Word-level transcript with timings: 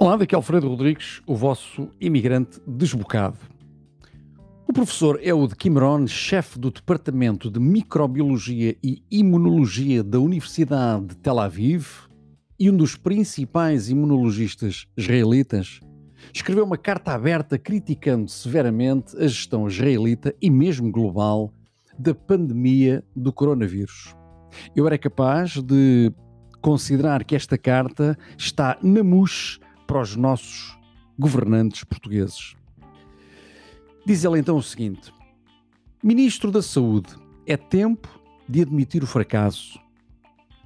Olá, 0.00 0.16
daqui 0.16 0.32
é 0.32 0.36
Alfredo 0.36 0.68
Rodrigues, 0.68 1.20
o 1.26 1.34
vosso 1.34 1.90
imigrante 2.00 2.60
desbocado. 2.64 3.36
O 4.68 4.72
professor 4.72 5.18
Eude 5.20 5.56
Quimeron, 5.56 6.06
chefe 6.06 6.56
do 6.56 6.70
Departamento 6.70 7.50
de 7.50 7.58
Microbiologia 7.58 8.76
e 8.80 9.02
Imunologia 9.10 10.04
da 10.04 10.20
Universidade 10.20 11.06
de 11.06 11.16
Tel 11.16 11.40
Aviv 11.40 12.06
e 12.60 12.70
um 12.70 12.76
dos 12.76 12.94
principais 12.94 13.90
imunologistas 13.90 14.86
israelitas, 14.96 15.80
escreveu 16.32 16.64
uma 16.64 16.78
carta 16.78 17.12
aberta 17.12 17.58
criticando 17.58 18.30
severamente 18.30 19.16
a 19.16 19.26
gestão 19.26 19.66
israelita 19.66 20.32
e 20.40 20.48
mesmo 20.48 20.92
global 20.92 21.52
da 21.98 22.14
pandemia 22.14 23.02
do 23.16 23.32
coronavírus. 23.32 24.14
Eu 24.76 24.86
era 24.86 24.96
capaz 24.96 25.60
de 25.60 26.12
considerar 26.60 27.24
que 27.24 27.34
esta 27.34 27.58
carta 27.58 28.16
está 28.36 28.78
na 28.80 29.02
mousse 29.02 29.58
para 29.88 30.02
os 30.02 30.14
nossos 30.14 30.78
governantes 31.18 31.82
portugueses. 31.82 32.54
Diz 34.06 34.22
ele 34.22 34.38
então 34.38 34.58
o 34.58 34.62
seguinte: 34.62 35.12
Ministro 36.04 36.52
da 36.52 36.62
Saúde, 36.62 37.16
é 37.46 37.56
tempo 37.56 38.08
de 38.48 38.62
admitir 38.62 39.02
o 39.02 39.06
fracasso. 39.06 39.80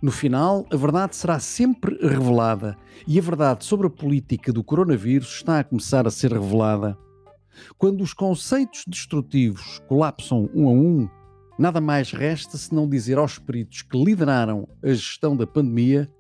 No 0.02 0.10
final, 0.10 0.66
a 0.70 0.76
verdade 0.76 1.14
será 1.14 1.38
sempre 1.38 1.96
revelada 1.96 2.76
e 3.06 3.16
a 3.18 3.22
verdade 3.22 3.64
sobre 3.64 3.86
a 3.86 3.90
política 3.90 4.52
do 4.52 4.64
coronavírus 4.64 5.36
está 5.36 5.60
a 5.60 5.64
começar 5.64 6.06
a 6.06 6.10
ser 6.10 6.32
revelada. 6.32 6.98
Quando 7.78 8.02
os 8.02 8.12
conceitos 8.12 8.82
destrutivos 8.86 9.80
colapsam 9.86 10.50
um 10.52 10.68
a 10.68 10.72
um, 10.72 11.08
nada 11.56 11.80
mais 11.80 12.10
resta 12.10 12.58
senão 12.58 12.88
dizer 12.88 13.16
aos 13.16 13.38
peritos 13.38 13.82
que 13.82 13.96
lideraram 13.96 14.66
a 14.82 14.88
gestão 14.88 15.36
da 15.36 15.46
pandemia: 15.46 16.10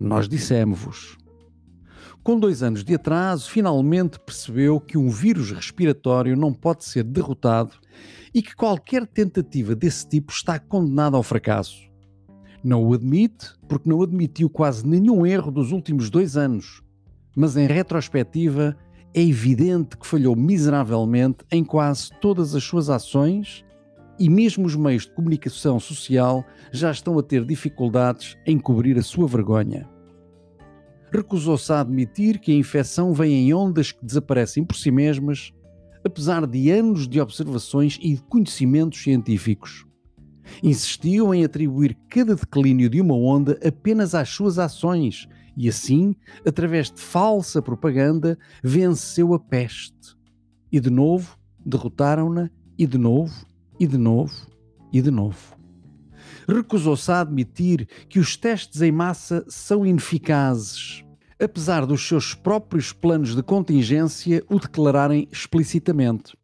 Nós 0.00 0.26
dissemos-vos. 0.26 1.18
Com 2.28 2.38
dois 2.38 2.62
anos 2.62 2.84
de 2.84 2.94
atraso, 2.94 3.48
finalmente 3.48 4.20
percebeu 4.20 4.78
que 4.78 4.98
um 4.98 5.08
vírus 5.08 5.50
respiratório 5.50 6.36
não 6.36 6.52
pode 6.52 6.84
ser 6.84 7.02
derrotado 7.02 7.72
e 8.34 8.42
que 8.42 8.54
qualquer 8.54 9.06
tentativa 9.06 9.74
desse 9.74 10.06
tipo 10.06 10.30
está 10.30 10.58
condenada 10.58 11.16
ao 11.16 11.22
fracasso. 11.22 11.90
Não 12.62 12.84
o 12.84 12.92
admite 12.92 13.54
porque 13.66 13.88
não 13.88 14.02
admitiu 14.02 14.50
quase 14.50 14.86
nenhum 14.86 15.24
erro 15.24 15.50
dos 15.50 15.72
últimos 15.72 16.10
dois 16.10 16.36
anos, 16.36 16.82
mas 17.34 17.56
em 17.56 17.66
retrospectiva 17.66 18.76
é 19.14 19.22
evidente 19.22 19.96
que 19.96 20.06
falhou 20.06 20.36
miseravelmente 20.36 21.38
em 21.50 21.64
quase 21.64 22.10
todas 22.20 22.54
as 22.54 22.62
suas 22.62 22.90
ações 22.90 23.64
e 24.18 24.28
mesmo 24.28 24.66
os 24.66 24.76
meios 24.76 25.04
de 25.04 25.12
comunicação 25.12 25.80
social 25.80 26.44
já 26.70 26.90
estão 26.90 27.18
a 27.18 27.22
ter 27.22 27.42
dificuldades 27.46 28.36
em 28.44 28.58
cobrir 28.58 28.98
a 28.98 29.02
sua 29.02 29.26
vergonha 29.26 29.88
recusou-se 31.12 31.72
a 31.72 31.80
admitir 31.80 32.38
que 32.38 32.52
a 32.52 32.54
infecção 32.54 33.12
vem 33.12 33.32
em 33.32 33.54
ondas 33.54 33.92
que 33.92 34.04
desaparecem 34.04 34.64
por 34.64 34.76
si 34.76 34.90
mesmas, 34.90 35.52
apesar 36.04 36.46
de 36.46 36.70
anos 36.70 37.08
de 37.08 37.20
observações 37.20 37.98
e 38.00 38.14
de 38.14 38.22
conhecimentos 38.22 39.02
científicos. 39.02 39.86
Insistiu 40.62 41.34
em 41.34 41.44
atribuir 41.44 41.96
cada 42.08 42.34
declínio 42.34 42.88
de 42.88 43.00
uma 43.00 43.14
onda 43.14 43.58
apenas 43.66 44.14
às 44.14 44.28
suas 44.28 44.58
ações 44.58 45.28
e, 45.56 45.68
assim, 45.68 46.14
através 46.46 46.90
de 46.90 47.00
falsa 47.00 47.60
propaganda, 47.60 48.38
venceu 48.62 49.34
a 49.34 49.38
peste. 49.38 50.16
E 50.72 50.80
de 50.80 50.90
novo 50.90 51.36
derrotaram-na, 51.64 52.50
e 52.78 52.86
de 52.86 52.96
novo, 52.96 53.44
e 53.78 53.86
de 53.86 53.98
novo, 53.98 54.46
e 54.92 55.02
de 55.02 55.10
novo 55.10 55.57
recusou-se 56.48 57.10
a 57.10 57.20
admitir 57.20 57.86
que 58.08 58.18
os 58.18 58.36
testes 58.36 58.80
em 58.80 58.90
massa 58.90 59.44
são 59.48 59.84
ineficazes, 59.84 61.04
apesar 61.40 61.86
dos 61.86 62.06
seus 62.06 62.34
próprios 62.34 62.92
planos 62.92 63.34
de 63.34 63.42
contingência 63.42 64.42
o 64.48 64.58
declararem 64.58 65.28
explicitamente. 65.30 66.36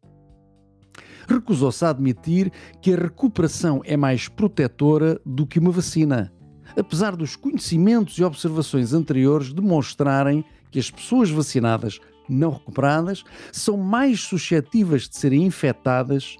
Recusou-se 1.27 1.83
a 1.83 1.89
admitir 1.89 2.51
que 2.81 2.93
a 2.93 2.97
recuperação 2.97 3.81
é 3.83 3.97
mais 3.97 4.27
protetora 4.27 5.19
do 5.25 5.45
que 5.45 5.59
uma 5.59 5.71
vacina, 5.71 6.31
apesar 6.77 7.15
dos 7.15 7.35
conhecimentos 7.35 8.17
e 8.17 8.23
observações 8.23 8.93
anteriores 8.93 9.51
demonstrarem 9.51 10.45
que 10.69 10.77
as 10.77 10.91
pessoas 10.91 11.29
vacinadas 11.29 11.99
não 12.29 12.51
recuperadas 12.51 13.23
são 13.51 13.77
mais 13.77 14.21
suscetíveis 14.21 15.09
de 15.09 15.17
serem 15.17 15.43
infectadas 15.43 16.37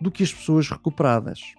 do 0.00 0.10
que 0.10 0.22
as 0.22 0.32
pessoas 0.32 0.68
recuperadas 0.68 1.54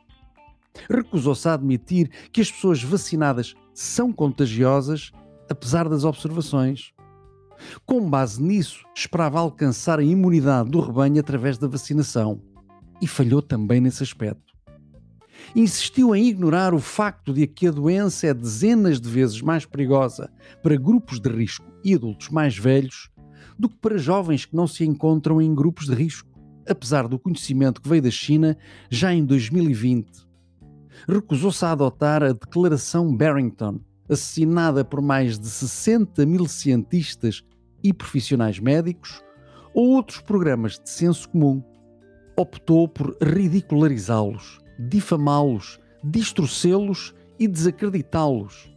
recusou-se 0.89 1.47
a 1.47 1.53
admitir 1.53 2.09
que 2.31 2.41
as 2.41 2.51
pessoas 2.51 2.81
vacinadas 2.83 3.55
são 3.73 4.11
contagiosas, 4.11 5.11
apesar 5.49 5.87
das 5.89 6.03
observações. 6.03 6.93
Com 7.85 8.09
base 8.09 8.41
nisso, 8.41 8.83
esperava 8.95 9.39
alcançar 9.39 9.99
a 9.99 10.03
imunidade 10.03 10.69
do 10.69 10.79
rebanho 10.79 11.19
através 11.19 11.57
da 11.57 11.67
vacinação 11.67 12.41
e 13.01 13.07
falhou 13.07 13.41
também 13.41 13.79
nesse 13.79 14.03
aspecto. 14.03 14.53
Insistiu 15.55 16.15
em 16.15 16.27
ignorar 16.27 16.73
o 16.73 16.79
facto 16.79 17.33
de 17.33 17.45
que 17.45 17.67
a 17.67 17.71
doença 17.71 18.27
é 18.27 18.33
dezenas 18.33 18.99
de 18.99 19.09
vezes 19.09 19.41
mais 19.41 19.65
perigosa 19.65 20.31
para 20.61 20.75
grupos 20.75 21.19
de 21.19 21.29
risco 21.29 21.65
e 21.83 21.93
adultos 21.93 22.29
mais 22.29 22.57
velhos 22.57 23.09
do 23.59 23.69
que 23.69 23.77
para 23.77 23.97
jovens 23.97 24.45
que 24.45 24.55
não 24.55 24.67
se 24.67 24.83
encontram 24.83 25.41
em 25.41 25.53
grupos 25.53 25.85
de 25.85 25.93
risco, 25.93 26.29
apesar 26.67 27.07
do 27.07 27.19
conhecimento 27.19 27.81
que 27.81 27.89
veio 27.89 28.01
da 28.01 28.09
China 28.09 28.57
já 28.89 29.13
em 29.13 29.23
2020 29.23 30.32
recusou-se 31.07 31.63
a 31.65 31.71
adotar 31.71 32.23
a 32.23 32.31
Declaração 32.31 33.15
Barrington, 33.15 33.79
assinada 34.09 34.83
por 34.83 35.01
mais 35.01 35.39
de 35.39 35.47
60 35.47 36.25
mil 36.25 36.47
cientistas 36.47 37.43
e 37.83 37.93
profissionais 37.93 38.59
médicos, 38.59 39.21
ou 39.73 39.89
outros 39.91 40.19
programas 40.21 40.79
de 40.79 40.89
senso 40.89 41.27
comum. 41.29 41.63
Optou 42.37 42.87
por 42.87 43.15
ridicularizá-los, 43.21 44.59
difamá-los, 44.79 45.79
distorcê-los 46.03 47.13
e 47.39 47.47
desacreditá-los. 47.47 48.71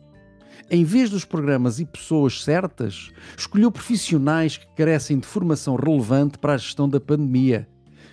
Em 0.69 0.85
vez 0.85 1.11
dos 1.11 1.25
programas 1.25 1.79
e 1.79 1.85
pessoas 1.85 2.43
certas, 2.43 3.13
escolheu 3.37 3.71
profissionais 3.71 4.57
que 4.57 4.67
carecem 4.75 5.19
de 5.19 5.27
formação 5.27 5.77
relevante 5.77 6.39
para 6.39 6.55
a 6.55 6.57
gestão 6.57 6.89
da 6.89 6.99
pandemia, 6.99 7.69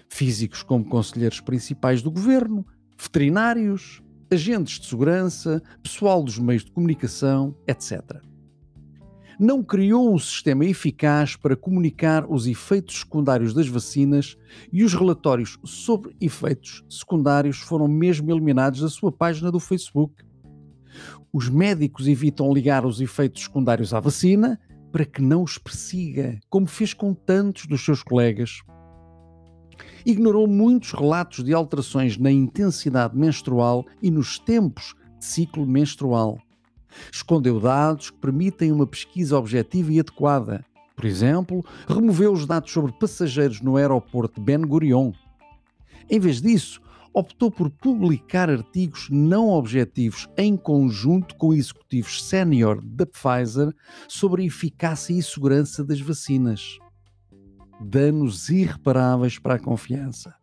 físicos 0.07 0.61
como 0.61 0.85
conselheiros 0.85 1.39
principais 1.39 2.01
do 2.01 2.11
governo, 2.11 2.65
veterinários, 3.03 4.01
agentes 4.31 4.79
de 4.79 4.87
segurança, 4.87 5.61
pessoal 5.81 6.23
dos 6.23 6.39
meios 6.39 6.63
de 6.63 6.71
comunicação, 6.71 7.55
etc. 7.67 8.01
Não 9.39 9.63
criou 9.63 10.13
um 10.13 10.17
sistema 10.17 10.65
eficaz 10.65 11.35
para 11.35 11.55
comunicar 11.55 12.25
os 12.29 12.47
efeitos 12.47 12.99
secundários 12.99 13.53
das 13.53 13.67
vacinas 13.67 14.37
e 14.71 14.83
os 14.83 14.93
relatórios 14.93 15.59
sobre 15.63 16.15
efeitos 16.21 16.83
secundários 16.89 17.57
foram 17.57 17.87
mesmo 17.87 18.31
eliminados 18.31 18.81
da 18.81 18.89
sua 18.89 19.11
página 19.11 19.51
do 19.51 19.59
Facebook. 19.59 20.23
Os 21.31 21.49
médicos 21.49 22.07
evitam 22.07 22.53
ligar 22.53 22.85
os 22.85 23.01
efeitos 23.01 23.43
secundários 23.43 23.93
à 23.93 23.99
vacina 23.99 24.59
para 24.91 25.05
que 25.05 25.21
não 25.21 25.41
os 25.41 25.57
persiga, 25.57 26.39
como 26.49 26.67
fez 26.67 26.93
com 26.93 27.13
tantos 27.13 27.65
dos 27.65 27.83
seus 27.83 28.03
colegas 28.03 28.61
ignorou 30.05 30.47
muitos 30.47 30.91
relatos 30.91 31.43
de 31.43 31.53
alterações 31.53 32.17
na 32.17 32.31
intensidade 32.31 33.17
menstrual 33.17 33.85
e 34.01 34.11
nos 34.11 34.39
tempos 34.39 34.95
de 35.19 35.25
ciclo 35.25 35.65
menstrual. 35.65 36.39
Escondeu 37.11 37.59
dados 37.59 38.09
que 38.09 38.17
permitem 38.17 38.71
uma 38.71 38.85
pesquisa 38.85 39.37
objetiva 39.37 39.91
e 39.91 39.99
adequada. 39.99 40.65
Por 40.95 41.05
exemplo, 41.05 41.65
removeu 41.87 42.31
os 42.31 42.45
dados 42.45 42.71
sobre 42.71 42.91
passageiros 42.91 43.61
no 43.61 43.77
aeroporto 43.77 44.39
de 44.39 44.45
Ben 44.45 44.61
Gurion. 44.61 45.11
Em 46.09 46.19
vez 46.19 46.41
disso, 46.41 46.79
optou 47.13 47.49
por 47.49 47.69
publicar 47.69 48.49
artigos 48.49 49.07
não 49.09 49.49
objetivos 49.49 50.27
em 50.37 50.55
conjunto 50.57 51.35
com 51.35 51.53
executivos 51.53 52.23
sénior 52.23 52.81
da 52.83 53.05
Pfizer 53.05 53.73
sobre 54.07 54.43
a 54.43 54.45
eficácia 54.45 55.13
e 55.13 55.23
segurança 55.23 55.83
das 55.83 55.99
vacinas 55.99 56.79
danos 57.83 58.49
irreparáveis 58.49 59.37
para 59.37 59.55
a 59.55 59.59
confiança. 59.59 60.33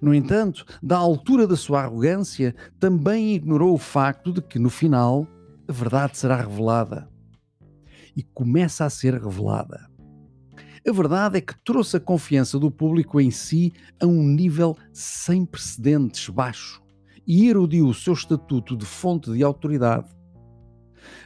No 0.00 0.14
entanto, 0.14 0.64
da 0.82 0.96
altura 0.96 1.46
da 1.46 1.56
sua 1.56 1.82
arrogância, 1.82 2.54
também 2.78 3.34
ignorou 3.34 3.74
o 3.74 3.78
facto 3.78 4.32
de 4.32 4.42
que, 4.42 4.58
no 4.58 4.70
final, 4.70 5.26
a 5.66 5.72
verdade 5.72 6.18
será 6.18 6.36
revelada. 6.36 7.08
E 8.14 8.22
começa 8.22 8.84
a 8.84 8.90
ser 8.90 9.14
revelada. 9.14 9.88
A 10.86 10.92
verdade 10.92 11.38
é 11.38 11.40
que 11.40 11.54
trouxe 11.64 11.96
a 11.96 12.00
confiança 12.00 12.58
do 12.58 12.70
público 12.70 13.20
em 13.20 13.30
si 13.30 13.72
a 14.00 14.06
um 14.06 14.22
nível 14.22 14.76
sem 14.92 15.46
precedentes 15.46 16.28
baixo 16.28 16.82
e 17.24 17.48
erudiu 17.48 17.86
o 17.86 17.94
seu 17.94 18.14
estatuto 18.14 18.76
de 18.76 18.84
fonte 18.84 19.32
de 19.32 19.44
autoridade. 19.44 20.08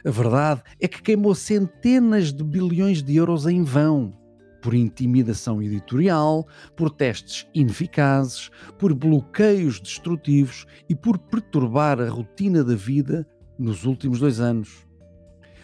A 0.05 0.11
verdade 0.11 0.61
é 0.79 0.87
que 0.87 1.01
queimou 1.01 1.33
centenas 1.33 2.31
de 2.31 2.43
bilhões 2.43 3.01
de 3.01 3.15
euros 3.15 3.47
em 3.47 3.63
vão 3.63 4.13
por 4.61 4.73
intimidação 4.73 5.61
editorial, 5.61 6.47
por 6.75 6.89
testes 6.89 7.47
ineficazes, 7.53 8.49
por 8.77 8.93
bloqueios 8.93 9.79
destrutivos 9.79 10.65
e 10.89 10.95
por 10.95 11.17
perturbar 11.17 11.99
a 11.99 12.09
rotina 12.09 12.63
da 12.63 12.75
vida 12.75 13.27
nos 13.57 13.85
últimos 13.85 14.19
dois 14.19 14.39
anos. 14.39 14.85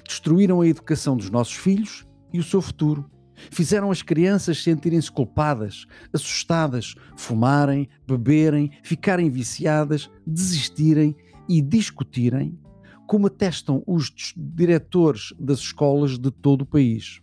Destruíram 0.07 0.61
a 0.61 0.67
educação 0.67 1.15
dos 1.15 1.29
nossos 1.29 1.55
filhos 1.55 2.05
e 2.31 2.39
o 2.39 2.43
seu 2.43 2.61
futuro. 2.61 3.09
Fizeram 3.51 3.89
as 3.89 4.01
crianças 4.01 4.63
sentirem-se 4.63 5.11
culpadas, 5.11 5.85
assustadas, 6.13 6.95
fumarem, 7.17 7.89
beberem, 8.07 8.71
ficarem 8.83 9.29
viciadas, 9.29 10.09
desistirem 10.25 11.15
e 11.49 11.61
discutirem, 11.61 12.57
como 13.07 13.27
atestam 13.27 13.83
os 13.85 14.13
diretores 14.35 15.33
das 15.39 15.59
escolas 15.59 16.17
de 16.17 16.31
todo 16.31 16.61
o 16.61 16.65
país. 16.65 17.21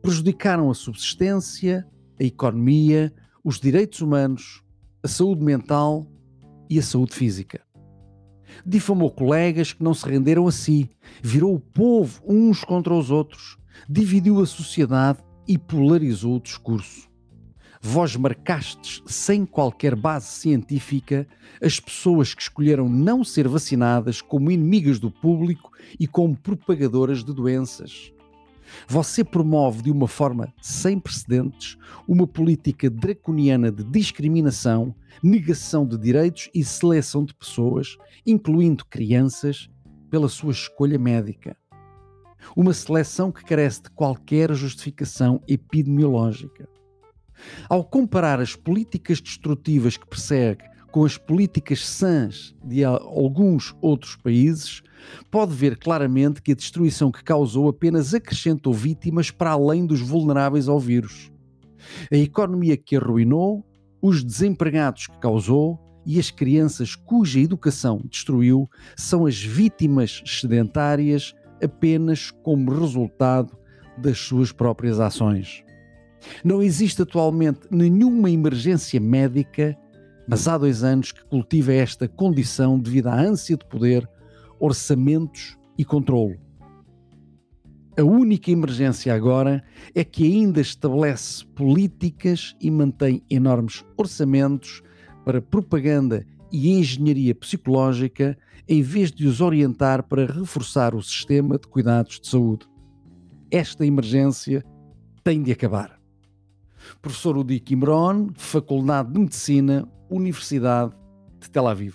Prejudicaram 0.00 0.70
a 0.70 0.74
subsistência, 0.74 1.86
a 2.18 2.24
economia, 2.24 3.12
os 3.42 3.60
direitos 3.60 4.00
humanos, 4.00 4.62
a 5.02 5.08
saúde 5.08 5.44
mental 5.44 6.06
e 6.68 6.78
a 6.78 6.82
saúde 6.82 7.14
física. 7.14 7.60
Difamou 8.64 9.10
colegas 9.10 9.72
que 9.72 9.82
não 9.82 9.94
se 9.94 10.08
renderam 10.08 10.46
a 10.46 10.52
si, 10.52 10.90
virou 11.22 11.54
o 11.54 11.60
povo 11.60 12.22
uns 12.26 12.64
contra 12.64 12.94
os 12.94 13.10
outros, 13.10 13.58
dividiu 13.88 14.40
a 14.40 14.46
sociedade 14.46 15.18
e 15.46 15.58
polarizou 15.58 16.36
o 16.36 16.40
discurso. 16.40 17.08
Vós 17.86 18.16
marcastes, 18.16 19.02
sem 19.06 19.44
qualquer 19.44 19.94
base 19.94 20.28
científica, 20.28 21.28
as 21.62 21.78
pessoas 21.78 22.32
que 22.32 22.40
escolheram 22.40 22.88
não 22.88 23.22
ser 23.22 23.46
vacinadas 23.46 24.22
como 24.22 24.50
inimigas 24.50 24.98
do 24.98 25.10
público 25.10 25.70
e 26.00 26.06
como 26.06 26.34
propagadoras 26.34 27.22
de 27.22 27.34
doenças. 27.34 28.13
Você 28.88 29.24
promove 29.24 29.82
de 29.82 29.90
uma 29.90 30.08
forma 30.08 30.52
sem 30.60 30.98
precedentes 30.98 31.76
uma 32.06 32.26
política 32.26 32.90
draconiana 32.90 33.70
de 33.70 33.84
discriminação, 33.84 34.94
negação 35.22 35.86
de 35.86 35.96
direitos 35.96 36.50
e 36.54 36.64
seleção 36.64 37.24
de 37.24 37.34
pessoas, 37.34 37.96
incluindo 38.26 38.84
crianças, 38.84 39.68
pela 40.10 40.28
sua 40.28 40.52
escolha 40.52 40.98
médica. 40.98 41.56
Uma 42.54 42.72
seleção 42.72 43.32
que 43.32 43.44
carece 43.44 43.82
de 43.82 43.90
qualquer 43.90 44.52
justificação 44.54 45.42
epidemiológica. 45.48 46.68
Ao 47.68 47.82
comparar 47.84 48.40
as 48.40 48.54
políticas 48.54 49.20
destrutivas 49.20 49.96
que 49.96 50.06
persegue 50.06 50.64
com 50.94 51.04
as 51.04 51.18
políticas 51.18 51.84
sãs 51.84 52.54
de 52.64 52.84
alguns 52.84 53.74
outros 53.80 54.14
países, 54.14 54.80
pode 55.28 55.52
ver 55.52 55.76
claramente 55.76 56.40
que 56.40 56.52
a 56.52 56.54
destruição 56.54 57.10
que 57.10 57.24
causou 57.24 57.68
apenas 57.68 58.14
acrescentou 58.14 58.72
vítimas 58.72 59.28
para 59.28 59.50
além 59.50 59.84
dos 59.84 60.00
vulneráveis 60.00 60.68
ao 60.68 60.78
vírus. 60.78 61.32
A 62.12 62.16
economia 62.16 62.76
que 62.76 62.94
arruinou, 62.94 63.66
os 64.00 64.22
desempregados 64.22 65.08
que 65.08 65.18
causou 65.18 65.80
e 66.06 66.20
as 66.20 66.30
crianças 66.30 66.94
cuja 66.94 67.40
educação 67.40 68.00
destruiu 68.08 68.70
são 68.96 69.26
as 69.26 69.42
vítimas 69.42 70.22
sedentárias 70.24 71.34
apenas 71.60 72.30
como 72.30 72.70
resultado 72.70 73.58
das 73.98 74.18
suas 74.18 74.52
próprias 74.52 75.00
ações. 75.00 75.64
Não 76.44 76.62
existe 76.62 77.02
atualmente 77.02 77.66
nenhuma 77.68 78.30
emergência 78.30 79.00
médica, 79.00 79.76
mas 80.26 80.48
há 80.48 80.56
dois 80.56 80.82
anos 80.82 81.12
que 81.12 81.24
cultiva 81.24 81.72
esta 81.72 82.08
condição 82.08 82.78
devido 82.78 83.08
à 83.08 83.20
ânsia 83.20 83.56
de 83.56 83.66
poder, 83.66 84.08
orçamentos 84.58 85.56
e 85.76 85.84
controlo. 85.84 86.36
A 87.96 88.02
única 88.02 88.50
emergência 88.50 89.14
agora 89.14 89.62
é 89.94 90.02
que 90.02 90.24
ainda 90.24 90.60
estabelece 90.60 91.46
políticas 91.46 92.56
e 92.60 92.70
mantém 92.70 93.22
enormes 93.30 93.84
orçamentos 93.96 94.82
para 95.24 95.40
propaganda 95.40 96.26
e 96.50 96.72
engenharia 96.72 97.34
psicológica 97.34 98.36
em 98.68 98.82
vez 98.82 99.12
de 99.12 99.26
os 99.26 99.40
orientar 99.40 100.02
para 100.02 100.26
reforçar 100.26 100.94
o 100.94 101.02
sistema 101.02 101.58
de 101.58 101.68
cuidados 101.68 102.18
de 102.18 102.28
saúde. 102.28 102.66
Esta 103.50 103.86
emergência 103.86 104.64
tem 105.22 105.42
de 105.42 105.52
acabar. 105.52 106.03
Professor 107.00 107.36
Udi 107.36 107.60
Kimron, 107.60 108.30
Faculdade 108.34 109.12
de 109.12 109.20
Medicina, 109.20 109.88
Universidade 110.10 110.94
de 111.40 111.50
Tel 111.50 111.66
Aviv. 111.66 111.94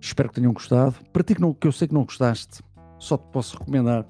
Espero 0.00 0.28
que 0.28 0.34
tenham 0.36 0.52
gostado. 0.52 0.96
Para 1.12 1.22
ti 1.22 1.34
que, 1.34 1.66
eu 1.66 1.72
sei 1.72 1.88
que 1.88 1.94
não 1.94 2.04
gostaste, 2.04 2.62
só 2.98 3.16
te 3.16 3.26
posso 3.32 3.58
recomendar 3.58 4.06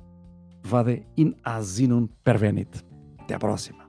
Vade 0.63 1.07
in 1.17 1.35
Asinum 1.45 2.09
Pervenit. 2.25 2.85
Até 3.19 3.35
à 3.35 3.39
próxima. 3.39 3.84